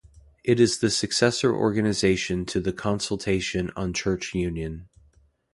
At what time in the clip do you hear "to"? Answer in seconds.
2.47-2.59